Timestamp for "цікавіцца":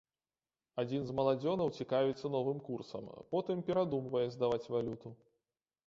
1.85-2.33